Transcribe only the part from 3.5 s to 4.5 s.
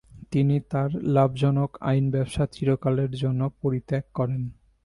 পরিত্যাগ করেন।